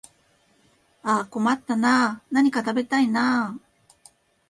[1.03, 3.59] ああ困ったなあ、何か食べたいなあ